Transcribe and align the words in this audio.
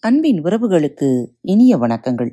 அன்பின் 0.00 0.42
உறவுகளுக்கு 0.42 1.26
இனிய 1.40 1.76
வணக்கங்கள். 1.76 2.30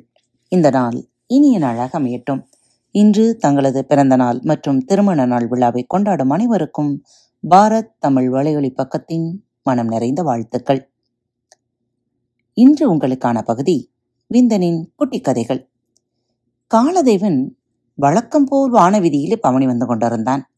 இந்த 0.48 0.70
நாள் 0.70 1.08
இனிய 1.26 1.58
நாளாக 1.58 1.98
அமையட்டும். 1.98 2.42
இன்று 2.90 3.36
தங்களது 3.36 3.84
பிறந்த 3.84 4.16
நாள் 4.16 4.40
மற்றும் 4.42 4.80
திருமண 4.80 5.26
நாள் 5.26 5.46
விழாவை 5.46 5.84
கொண்டாடும் 5.88 6.30
அனைவருக்கும் 6.30 7.04
பாரத் 7.50 7.94
தமிழ் 7.98 8.34
வலையொலி 8.34 8.70
பக்கத்தின் 8.70 9.32
மனம் 9.62 9.86
நிறைந்த 9.86 10.22
வாழ்த்துக்கள். 10.22 10.90
இன்று 12.52 12.94
உங்களுக்கான 12.94 13.42
பகுதி 13.42 13.92
விந்தனின் 14.34 14.84
குட்டி 14.96 15.20
கதைகள். 15.20 15.68
காலதேவன் 16.74 17.50
வழக்கம் 17.94 18.44
போல் 18.44 18.72
வானவிதியில் 18.72 19.36
பவனி 19.36 19.66
வந்து 19.66 19.86
கொண்டிருந்தான். 19.86 20.50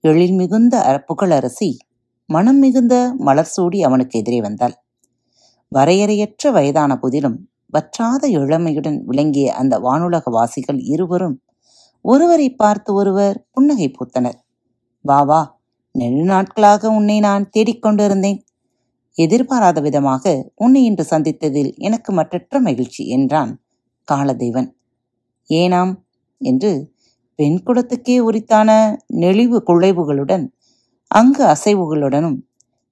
எழில் 0.00 0.32
மிகுந்த 0.32 1.04
புகழரசி 1.08 1.76
மனம் 2.26 2.58
மிகுந்த 2.58 3.14
மலர் 3.18 3.52
சூடி 3.56 3.82
அவனுக்கு 3.82 4.18
எதிரே 4.18 4.40
வந்தாள். 4.40 4.74
வரையறையற்ற 5.72 6.52
வயதான 6.52 6.98
போதிலும் 6.98 7.48
வற்றாத 7.66 8.28
இளமையுடன் 8.28 9.04
விளங்கிய 9.04 9.52
அந்த 9.52 9.78
வானுலக 9.78 10.30
வாசிகள் 10.30 10.80
இருவரும் 10.84 11.42
ஒருவரை 12.00 12.48
பார்த்து 12.54 12.94
ஒருவர் 12.94 13.46
புன்னகை 13.50 13.88
பூத்தனர். 13.90 14.38
வா 15.00 15.22
வா 15.22 15.40
நெடு 15.92 16.24
நாட்களாக 16.24 16.90
உன்னை 16.90 17.20
நான் 17.20 17.50
தேடிக்கொண்டிருந்தேன் 17.56 18.40
எதிர்பாராத 19.16 19.80
விதமாக 19.80 20.52
உன்னை 20.54 20.84
இன்று 20.84 21.04
சந்தித்ததில் 21.10 21.74
எனக்கு 21.76 22.12
மற்றற்ற 22.12 22.60
மகிழ்ச்சி 22.60 23.08
என்றான் 23.08 23.52
காலதேவன். 24.08 24.68
ஏனாம்? 25.50 25.92
என்று 26.40 26.70
பெண் 27.34 27.60
குலத்துக்கே 27.66 28.18
உரித்தான 28.18 28.70
நெளிவு 29.06 29.58
குழைவுகளுடன் 29.66 30.44
அங்கு 31.10 31.44
அசைவுகளுடனும் 31.44 32.38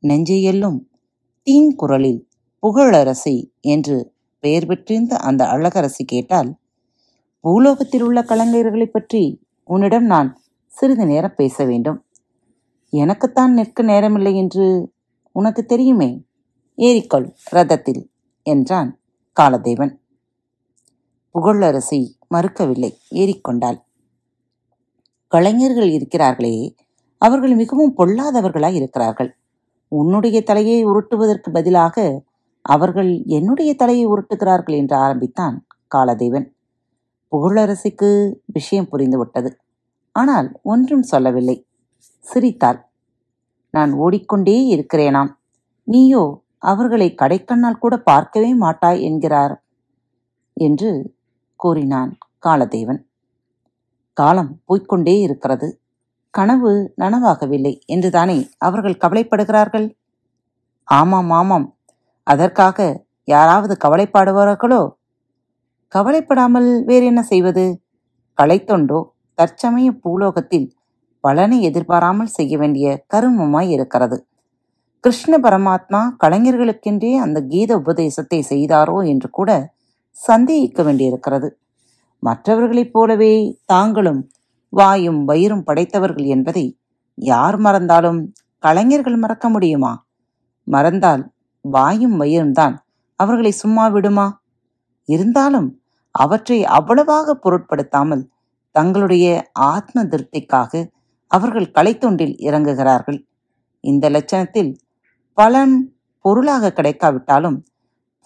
நெஞ்சையெல்லும் 0.03 0.79
தீங்குரலில் 1.47 2.28
புகழரசி 2.63 3.51
என்று 3.61 4.13
பெயர் 4.39 4.67
பெற்றிருந்த 4.67 5.17
அந்த 5.17 5.45
அழகரசி 5.45 6.05
கேட்டால் 6.07 6.55
பூலோகத்தில் 7.41 8.03
உள்ள 8.03 8.23
கலைஞர்களைப் 8.23 8.93
பற்றி 8.93 9.43
உன்னிடம் 9.65 10.05
நான் 10.05 10.41
சிறிது 10.67 11.07
நேரம் 11.07 11.35
பேச 11.37 11.65
வேண்டும். 11.65 12.05
எனக்குத்தான் 12.91 13.53
நிற்க 13.53 13.83
நேரமில்லை 13.83 14.35
என்று 14.35 14.93
உனக்கு 15.33 15.65
தெரியுமே? 15.65 16.25
ஏறிக்கொள் 16.79 17.35
ரதத்தில் 17.53 18.07
என்றான் 18.43 19.01
காலதேவன். 19.41 19.95
புகழரசி 21.35 22.17
மறுக்கவில்லை 22.35 22.93
ஏறிக்கொண்டாள். 23.11 23.79
கலைஞர்கள் 25.29 25.89
இருக்கிறார்களே 25.89 26.75
அவர்கள் 27.19 27.55
மிகவும் 27.55 27.95
பொல்லாதவர்களாய் 27.97 28.73
இருக்கிறார்கள். 28.73 29.37
உன்னுடைய 29.89 30.43
தலையை 30.43 30.87
உருட்டுவதற்கு 30.87 31.53
பதிலாக 31.53 32.23
அவர்கள் 32.69 33.11
என்னுடைய 33.27 33.75
தலையை 33.75 34.07
உருட்டுகிறார்கள் 34.07 34.77
என்று 34.77 34.97
ஆரம்பித்தான் 34.97 35.57
காலதேவன். 35.95 36.47
புகழரசிக்கு 37.33 38.11
விஷயம் 38.47 38.91
புரிந்துவிட்டது. 38.93 39.51
ஆனால் 40.13 40.49
ஒன்றும் 40.63 41.03
சொல்லவில்லை. 41.03 41.57
சிரித்தாள். 42.25 42.81
நான் 43.71 43.93
ஓடிக்கொண்டே 43.93 44.57
இருக்கிறேனாம். 44.75 45.31
நீயோ 45.85 46.23
அவர்களை 46.59 47.09
கடைக்கண்ணால் 47.17 47.79
கூட 47.79 47.95
பார்க்கவே 47.97 48.51
மாட்டாய் 48.55 49.01
என்கிறார் 49.01 49.55
என்று 50.57 50.91
கூறினான் 51.61 52.13
காலதேவன். 52.47 53.01
காலம் 54.13 54.53
போய்க்கொண்டே 54.65 55.15
இருக்கிறது. 55.21 55.69
கனவு 56.35 56.71
நனவாகவில்லை. 57.01 57.73
என்றுதானே 57.87 58.39
அவர்கள் 58.59 59.01
கவலைப்படுகிறார்கள்? 59.01 59.87
ஆமாம் 60.89 61.31
ஆமாம். 61.31 61.67
அதற்காக 62.29 62.79
யாராவது 63.25 63.75
கவலைப்பாடுவார்களோ? 63.85 64.83
கவலைப்படாமல் 65.93 66.69
வேறு 66.85 67.05
என்ன 67.07 67.23
செய்வது? 67.23 67.65
கலைத்தொண்டோ 68.39 68.99
தற்சமய 69.39 69.89
பூலோகத்தில் 70.03 70.69
பலனை 71.25 71.63
எதிர்பாராமல் 71.63 72.27
செய்ய 72.27 72.59
வேண்டிய 72.59 73.05
கருமமாய் 73.15 73.71
இருக்கிறது. 73.71 74.17
கிருஷ்ண 75.05 75.39
பரமாத்மா 75.39 76.01
கலைஞர்களுக்கென்றே 76.25 77.13
அந்த 77.17 77.39
கீத 77.43 77.71
உபதேசத்தை 77.77 78.45
செய்தாரோ 78.51 78.97
என்று 79.09 79.31
கூட 79.31 79.51
சந்தேகிக்க 80.17 80.83
வேண்டியிருக்கிறது. 80.83 81.49
மற்றவர்களைப் 82.23 82.93
போலவே 82.93 83.33
தாங்களும் 83.65 84.21
வாயும் 84.73 85.21
வயிறும் 85.25 85.67
படைத்தவர்கள் 85.67 86.27
என்பதை 86.27 86.65
யார் 87.19 87.57
மறந்தாலும் 87.57 88.21
கலைஞர்கள் 88.59 89.17
மறக்க 89.17 89.49
முடியுமா? 89.49 89.93
மறந்தால் 90.67 91.23
வாயும் 91.61 92.17
வயிறும் 92.17 92.53
தான் 92.53 92.87
அவர்களை 93.17 93.51
சும்மா 93.51 93.89
விடுமா? 93.89 94.43
இருந்தாலும் 95.05 95.81
அவற்றை 96.11 96.65
அவ்வளவாக 96.65 97.35
பொருட்படுத்தாமல் 97.35 98.31
தங்களுடைய 98.71 99.51
ஆத்ம 99.53 100.05
திருப்திக்காக 100.05 100.91
அவர்கள் 101.27 101.71
கலைத்தொண்டில் 101.71 102.35
இறங்குகிறார்கள். 102.39 103.27
இந்த 103.81 104.11
லட்சணத்தில் 104.11 104.79
பலன் 105.35 105.95
பொருளாக 106.21 106.73
கிடைக்காவிட்டாலும் 106.77 107.65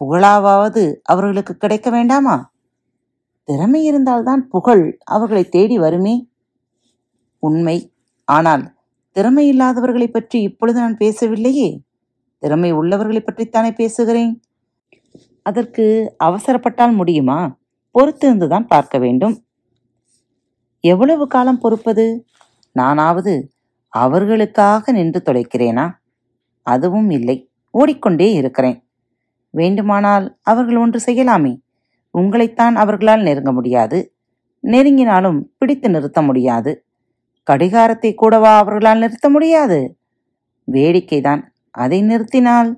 புகழாவது 0.00 0.97
அவர்களுக்கு 1.03 1.56
கிடைக்க 1.56 1.91
வேண்டாமா? 1.91 2.53
திறமை 3.44 3.84
இருந்தால்தான் 3.84 4.49
புகழ் 4.49 4.99
அவர்களை 5.04 5.49
தேடி 5.49 5.78
வருமே? 5.78 6.28
உண்மை. 7.38 7.93
ஆனால் 8.25 8.75
திறமை 9.10 9.53
இல்லாதவர்களைப் 9.53 10.12
பற்றி 10.12 10.41
இப்பொழுது 10.41 10.81
நான் 10.81 10.97
பேசவில்லையே. 10.97 11.81
திறமை 12.42 12.75
உள்ளவர்களைப் 12.75 13.25
பற்றித்தானே 13.26 13.70
பேசுகிறேன்? 13.70 14.42
அதற்கு 15.42 16.14
அவசரப்பட்டால் 16.25 16.92
முடியுமா? 16.92 17.58
பொறுத்திருந்துதான் 17.98 18.66
பார்க்க 18.66 18.98
வேண்டும். 18.98 19.44
எவ்வளவு 20.81 21.26
காலம் 21.26 21.58
பொறுப்பது? 21.58 22.26
நானாவது 22.72 23.52
அவர்களுக்காக 23.88 24.92
நின்று 24.92 25.22
தொலைக்கிறேனா? 25.25 25.91
அதுவும் 26.62 27.10
இல்லை. 27.10 27.50
ஓடிக்கொண்டே 27.70 28.32
இருக்கிறேன். 28.32 28.88
வேண்டுமானால் 29.50 30.38
அவர்கள் 30.42 30.76
ஒன்று 30.76 31.00
செய்யலாமே. 31.06 31.60
உங்களைத்தான் 32.19 32.75
அவர்களால் 32.75 33.22
நெருங்க 33.22 33.52
முடியாது. 33.52 34.14
நெருங்கினாலும் 34.62 35.41
பிடித்து 35.58 35.91
நிறுத்த 35.91 36.22
முடியாது. 36.22 36.84
கடிகாரத்தை 37.42 38.14
கூடவா 38.14 38.58
அவர்களால் 38.58 38.98
நிறுத்த 38.98 39.28
முடியாது? 39.28 39.98
வேடிக்கைதான். 40.72 41.51
அதை 41.74 41.98
நிறுத்தினால் 42.02 42.70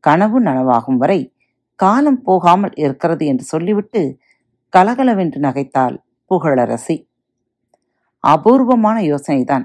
கனவு 0.00 0.38
நனவாகும் 0.42 0.96
வரை 0.96 1.20
காலம் 1.76 2.22
போகாமல் 2.22 2.74
இருக்கிறது 2.76 3.26
என்று 3.26 3.44
சொல்லிவிட்டு 3.44 4.00
கலகலவென்று 4.72 5.38
நகைத்தாள் 5.40 5.96
புகழரசி. 6.30 6.96
அபூர்வமான 8.24 8.96
யோசனைதான். 9.02 9.64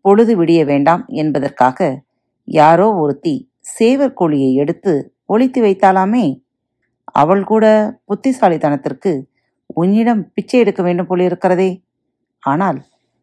பொழுது 0.00 0.32
விடிய 0.36 0.64
வேண்டாம் 0.64 1.04
என்பதற்காக 1.06 1.78
யாரோ 2.48 2.88
ஒருத்தி 2.94 3.34
சேவற்கோழியை 3.78 4.50
எடுத்து 4.52 4.92
ஒழித்து 5.24 5.60
வைத்தாலாமே 5.62 6.26
அவள் 7.12 7.44
கூட 7.44 7.64
புத்திசாலித்தனத்திற்கு 8.08 9.12
உன்னிடம் 9.74 10.22
பிச்சை 10.34 10.60
எடுக்க 10.60 10.80
வேண்டும் 10.82 11.08
போலிருக்கிறதே. 11.10 11.70
ஆனால் 12.42 12.78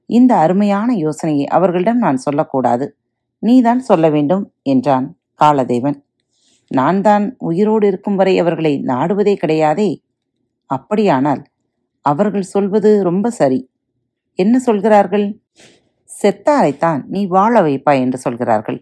இந்த 0.10 0.36
அருமையான 0.36 0.90
யோசனையை 0.96 1.46
அவர்களிடம் 1.48 1.98
நான் 1.98 2.18
சொல்லக்கூடாது. 2.18 2.86
நீதான் 3.44 3.80
சொல்ல 3.80 4.10
வேண்டும் 4.10 4.44
என்றான் 4.62 5.08
காலதேவன். 5.44 5.98
நான் 6.68 7.02
தான் 7.02 7.36
உயிரோடு 7.38 7.88
இருக்கும் 7.88 8.16
வரை 8.16 8.40
அவர்களை 8.40 8.74
நாடுவதே 8.88 9.34
கிடையாதே. 9.42 9.90
அப்படியானால் 10.66 11.42
அவர்கள் 12.06 12.52
சொல்வது 12.54 13.04
ரொம்ப 13.04 13.30
சரி. 13.30 13.60
என்ன 14.34 14.60
சொல்கிறார்கள்? 14.60 15.26
செத்தாரைத்தான் 16.22 17.04
நீ 17.06 17.26
வாழ 17.26 17.62
வைப்பாய் 17.62 18.00
என்று 18.00 18.18
சொல்கிறார்கள். 18.18 18.80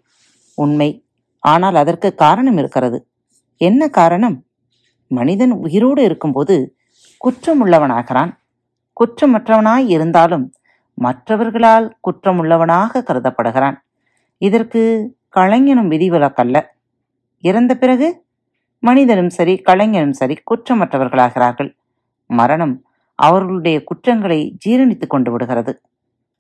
உண்மை. 0.56 1.06
ஆனால் 1.40 1.76
அதற்கு 1.76 2.16
காரணம் 2.16 2.58
இருக்கிறது. 2.58 3.08
என்ன 3.58 3.88
காரணம்? 3.88 4.38
மனிதன் 5.08 5.52
உயிரோடு 5.52 6.04
இருக்கும்போது 6.04 6.56
குற்றமுள்ளவனாகிறான். 7.22 8.32
குற்றமற்றவனாய் 8.98 9.88
இருந்தாலும் 9.88 10.46
மற்றவர்களால் 10.98 11.88
குற்றமுள்ளவனாக 12.08 13.04
கருதப்படுகிறான். 13.04 13.78
இதற்கு 14.42 14.82
கலைஞனும் 15.30 15.90
விதிவிலக்கல்ல. 15.94 16.58
இறந்த 17.44 17.74
பிறகு 17.76 18.08
மனிதனும் 18.84 19.30
சரி 19.30 19.54
கலைஞனும் 19.70 20.18
சரி 20.20 20.36
குற்றமற்றவர்களாகிறார்கள். 20.50 21.70
மரணம் 22.30 22.76
அவர்களுடைய 23.20 23.78
குற்றங்களை 23.84 24.40
ஜீரணித்துக் 24.66 25.14
கொண்டு 25.14 25.30
விடுகிறது. 25.32 25.74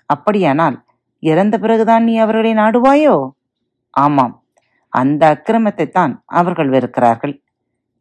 அப்படியானால் 0.05 0.77
இறந்த 1.23 1.55
பிறகுதான் 1.57 2.03
நீ 2.03 2.13
அவர்களை 2.17 2.53
நாடுவாயோ? 2.53 3.15
ஆமாம் 3.93 4.33
அந்த 4.93 5.21
அக்கிரமத்தை 5.33 5.85
தான் 5.89 6.13
அவர்கள் 6.25 6.69
வெறுக்கிறார்கள். 6.69 7.33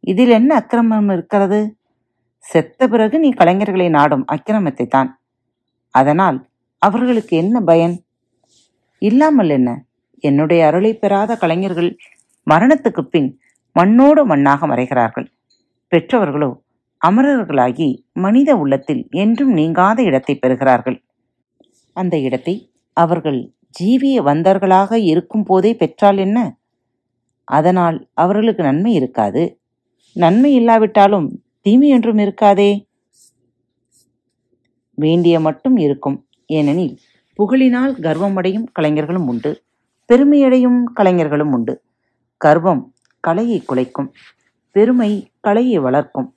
இதில் 0.03 0.29
என்ன 0.29 0.51
அக்கிரமம் 0.55 1.09
இருக்கிறது? 1.09 1.59
செத்த 2.43 2.87
பிறகு 2.87 3.15
நீ 3.19 3.29
கலைஞர்களை 3.39 3.87
நாடும் 3.89 4.25
அக்கிரமத்தை 4.25 4.85
தான் 4.87 5.09
அதனால் 5.95 6.37
அவர்களுக்கு 6.81 7.33
என்ன 7.37 7.55
பயன்? 7.61 7.95
இல்லாமல் 9.01 9.49
என்ன? 9.49 9.69
என்னுடைய 10.21 10.65
அருளை 10.65 10.91
பெறாத 10.95 11.35
கலைஞர்கள் 11.35 11.97
மரணத்துக்குப் 12.47 13.11
பின் 13.11 13.29
மண்ணோடு 13.75 14.21
மண்ணாக 14.27 14.67
மறைகிறார்கள். 14.67 15.27
பெற்றவர்களோ 15.91 16.49
அமரர்களாகி 17.01 17.87
மனித 18.13 18.55
உள்ளத்தில் 18.55 19.07
என்றும் 19.11 19.53
நீங்காத 19.53 20.03
இடத்தை 20.03 20.35
பெறுகிறார்கள். 20.35 20.97
அந்த 21.95 22.17
இடத்தை 22.19 22.55
அவர்கள் 22.97 23.39
ஜீவிய 23.79 24.17
வந்தர்களாக 24.21 24.93
இருக்கும் 25.03 25.43
போதே 25.43 25.75
பெற்றால் 25.75 26.17
என்ன? 26.17 26.37
அதனால் 27.47 28.09
அவர்களுக்கு 28.13 28.63
நன்மை 28.63 28.93
இருக்காது. 28.93 29.43
நன்மை 30.15 30.53
இல்லாவிட்டாலும் 30.53 31.27
தீமை 31.61 31.87
என்றும் 31.87 32.17
இருக்காதே. 32.17 32.71
வேண்டிய 34.97 35.39
மட்டும் 35.39 35.77
இருக்கும். 35.77 36.17
ஏனெனில் 36.45 36.95
புகழினால் 37.39 37.93
கர்வமடையும் 38.01 38.67
கலைஞர்களும் 38.71 39.27
உண்டு. 39.27 39.51
பெருமையடையும் 40.11 40.83
கலைஞர்களும் 40.93 41.51
உண்டு. 41.51 41.81
கர்வம் 42.37 42.93
கலையை 43.19 43.63
குலைக்கும் 43.67 44.09
பெருமை 44.71 45.31
கலையை 45.39 45.79
வளர்க்கும். 45.79 46.35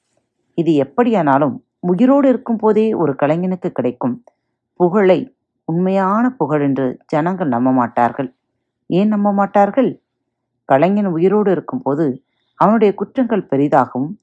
இது 0.54 0.74
எப்படியானாலும் 0.74 1.64
உயிரோடு 1.80 2.28
இருக்கும் 2.28 2.56
போதே 2.56 2.94
ஒரு 2.94 3.14
கலைஞனுக்கு 3.22 3.70
கிடைக்கும். 3.72 4.24
புகழை 4.76 5.36
உண்மையான 5.64 6.30
புகழ் 6.30 6.60
என்று 6.60 6.98
ஜனங்கள் 7.06 7.48
நம்ப 7.48 7.70
மாட்டார்கள். 7.70 8.34
ஏன் 8.86 9.08
நம்ப 9.08 9.32
மாட்டார்கள்? 9.32 10.02
கலைஞன் 10.64 11.06
உயிரோடு 11.06 11.50
இருக்கும்போது 11.50 12.24
அவனுடைய 12.54 12.94
குற்றங்கள் 12.94 13.48
பெரிதாகவும் 13.50 14.20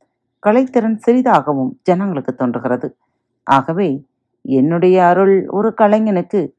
கலைத்திறன் 0.47 0.97
சிறிதாகவும் 1.05 1.71
ஜனங்களுக்கு 1.83 2.35
தோன்றுகிறது. 2.35 2.95
ஆகவே 3.43 4.07
என்னுடைய 4.41 5.05
அருள் 5.05 5.47
ஒரு 5.47 5.73
கலைஞனுக்கு 5.77 6.55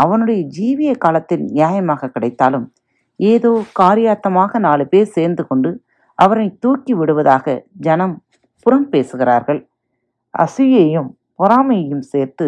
அவனுடைய 0.00 0.40
ஜீவிய 0.56 0.92
காலத்தில் 0.98 1.44
நியாயமாக 1.52 2.10
கிடைத்தாலும் 2.10 2.66
ஏதோ 3.20 3.50
காரியாத்தமாக 3.80 4.58
நாலு 4.58 4.84
பேர் 4.88 5.14
சேர்ந்து 5.16 5.42
கொண்டு 5.46 5.70
அவரை 6.18 6.46
தூக்கி 6.58 6.92
விடுவதாக 6.94 7.54
ஜனம் 7.86 8.14
புறம் 8.66 8.88
பேசுகிறார்கள். 8.88 9.60
அசூயையும் 10.34 11.10
பொறாமையையும் 11.38 12.04
சேர்த்து 12.12 12.46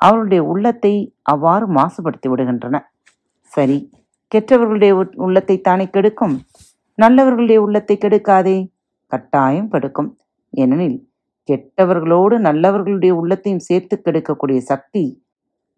அவர்களுடைய 0.00 0.42
உள்ளத்தை 0.52 0.92
அவ்வாறு 1.32 1.66
மாசுபடுத்தி 1.68 2.28
விடுகின்றன. 2.30 2.76
சரி 3.52 3.78
கெட்டவர்களுடைய 4.32 4.92
உள்ளத்தை 5.24 5.56
தானே 5.60 5.86
கெடுக்கும்? 5.86 6.36
நல்லவர்களுடைய 6.98 7.60
உள்ளத்தை 7.66 7.94
கெடுக்காதே? 7.96 8.58
கட்டாயம் 9.12 9.70
கெடுக்கும். 9.72 10.10
ஏனெனில் 10.52 10.98
கெட்டவர்களோடு 11.48 12.34
நல்லவர்களுடைய 12.48 13.12
உள்ளத்தையும் 13.20 13.64
சேர்த்து 13.68 13.94
கெடுக்கக்கூடிய 13.96 14.58
சக்தி 14.72 15.04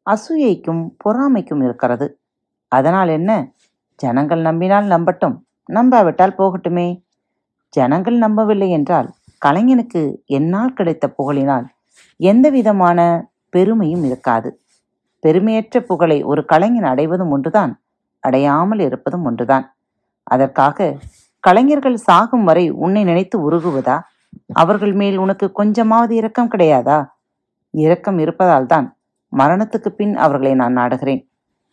அசூயைக்கும் 0.06 0.82
பொறாமைக்கும் 1.04 1.62
இருக்கிறது. 1.62 2.06
அதனால் 2.68 3.08
என்ன? 3.08 3.52
ஜனங்கள் 3.96 4.40
நம்பினால் 4.40 4.84
நம்பட்டும். 4.84 5.36
நம்பாவிட்டால் 5.72 6.38
போகட்டுமே. 6.38 7.02
ஜனங்கள் 7.68 8.16
நம்பவில்லை 8.18 8.70
என்றால் 8.70 9.08
கலைஞனுக்கு 9.46 10.02
என்னால் 10.26 10.72
கிடைத்த 10.72 11.14
புகழினால் 11.18 11.66
எந்த 12.16 12.50
விதமான 12.50 12.98
பெருமையும் 13.48 14.04
இருக்காது. 14.04 14.48
பெருமையற்ற 15.20 15.80
புகழை 15.80 16.22
ஒரு 16.22 16.44
கலைஞன் 16.44 16.84
அடைவதும் 16.84 17.30
ஒன்றுதான் 17.30 17.72
அடையாமல் 18.20 18.78
இருப்பதும் 18.78 19.24
ஒன்றுதான். 19.24 19.64
அதற்காக 20.22 20.96
கலைஞர்கள் 21.40 21.96
சாகும் 21.96 22.44
வரை 22.44 22.70
உன்னை 22.70 23.04
நினைத்து 23.04 23.50
உருகுவதா? 23.50 24.00
அவர்கள் 24.52 24.92
மேல் 24.92 25.16
உனக்கு 25.16 25.52
கொஞ்சமாவது 25.52 26.14
இரக்கம் 26.14 26.50
கிடையாதா? 26.50 27.04
இரக்கம் 27.74 28.18
இருப்பதால் 28.18 28.66
தான் 28.66 28.86
மரணத்துக்கு 29.38 29.88
பின் 29.88 30.14
அவர்களை 30.16 30.54
நான் 30.54 30.76
நாடுகிறேன். 30.76 31.22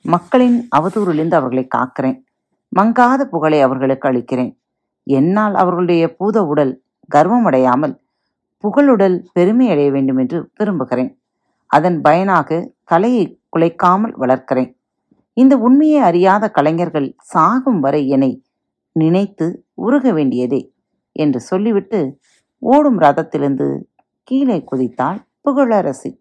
மக்களின் 0.05 0.67
அவதூறிலிருந்து 0.77 1.33
அவர்களை 1.33 1.67
காக்கிறேன். 1.77 2.17
மங்காத 2.71 3.21
புகழை 3.23 3.61
அவர்களுக்கு 3.61 4.07
அளிக்கிறேன். 4.09 4.51
என்னால் 5.03 5.55
அவர்களுடைய 5.55 6.03
பூத 6.15 6.43
உடல் 6.45 6.73
கர்வமடையாமல் 7.15 7.95
புகழுடல் 8.63 9.17
பெருமை 9.33 9.69
அடைய 9.69 9.91
வேண்டும் 9.91 10.17
என்று 10.17 10.51
விரும்புகிறேன். 10.55 11.11
அதன் 11.71 12.01
பயனாக 12.01 12.59
கலையை 12.83 13.25
குலைக்காமல் 13.49 14.13
வளர்க்கிறேன். 14.17 14.69
இந்த 15.33 15.57
உண்மையை 15.57 16.01
அறியாத 16.01 16.45
கலைஞர்கள் 16.49 17.15
சாகும் 17.33 17.79
வரை 17.79 18.01
என்னை 18.07 18.31
நினைத்து 18.91 19.65
உருக 19.73 20.11
வேண்டியதே 20.11 20.61
என்று 21.11 21.39
சொல்லிவிட்டு 21.39 21.99
ஓடும் 22.61 22.99
ரதத்திலிருந்து 22.99 23.67
கீழே 24.23 24.57
குதித்தாள் 24.71 25.19
புகழரசி. 25.41 26.11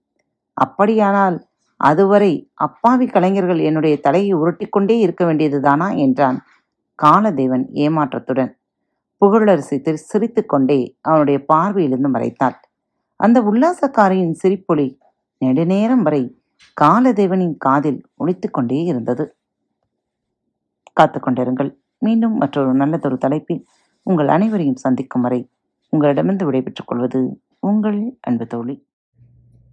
அப்படியானால் 0.59 1.47
அதுவரை 1.77 2.51
அப்பாவி 2.55 3.07
கலைஞர்கள் 3.07 3.59
என்னுடைய 3.59 4.01
தலையை 4.01 4.35
உருட்டிக்கொண்டே 4.35 4.91
இருக்க 4.91 5.25
வேண்டியதுதானா? 5.25 5.97
என்றான் 5.97 6.39
காலதேவன் 7.03 7.65
ஏமாற்றத்துடன். 7.73 8.53
புகழரசி 9.21 9.59
சிரித்து 9.59 9.97
சிரித்துக்கொண்டே 9.97 10.99
அவனுடைய 11.01 11.45
பார்வையிலிருந்து 11.53 12.11
மறைத்தாள். 12.17 12.57
அந்த 13.17 13.41
உல்லாசக்காரியின் 13.41 14.35
சிரிப்பொலி 14.43 14.99
நெடுநேரம் 15.39 16.03
வரை 16.03 16.43
காலதேவனின் 16.81 17.57
காதில் 17.59 18.01
ஒழித்து 18.15 18.51
கொண்டே 18.51 18.83
இருந்தது. 18.83 19.37
காத்துக்கொண்டிருங்கள். 21.01 21.71
மீண்டும் 21.99 22.37
மற்றொரு 22.37 22.75
நல்லதொரு 22.75 23.19
தலைப்பில் 23.19 23.63
உங்கள் 24.03 24.29
அனைவரையும் 24.29 24.77
சந்திக்கும் 24.77 25.23
வரை 25.23 25.41
உங்களிடமிருந்து 25.89 26.45
விடைபெற்றுக் 26.45 26.87
கொள்வது 26.87 27.21
உங்கள் 27.61 28.19
அன்பு 28.21 28.47
தோழி. 28.47 28.88